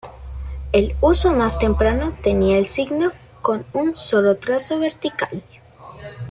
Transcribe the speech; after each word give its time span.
El 0.71 0.95
uso 0.99 1.31
más 1.31 1.59
temprano 1.59 2.17
tenía 2.23 2.57
el 2.57 2.65
signo 2.65 3.11
con 3.43 3.67
un 3.73 3.95
solo 3.95 4.37
trazo 4.37 4.79
vertical. 4.79 5.43